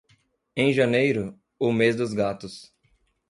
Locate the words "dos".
1.95-2.11